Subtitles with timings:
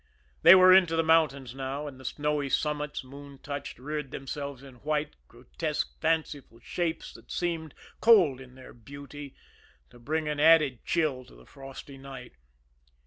[0.41, 4.77] They were into the mountains now; and the snowy summits, moon touched, reared themselves in
[4.77, 9.35] white, grotesque, fanciful shapes, and seemed, cold in their beauty,
[9.91, 12.33] to bring an added chill to the frosty night.